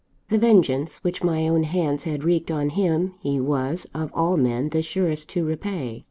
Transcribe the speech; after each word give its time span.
_The 0.29 0.39
vengeance 0.39 0.95
which 1.03 1.23
my 1.23 1.47
own 1.47 1.61
hands 1.61 2.05
had 2.05 2.23
wreaked 2.23 2.49
on 2.49 2.69
him, 2.69 3.13
he 3.19 3.39
was, 3.39 3.85
of 3.93 4.09
all 4.15 4.35
men 4.35 4.69
the 4.69 4.81
surest 4.81 5.29
to 5.29 5.45
repay. 5.45 5.99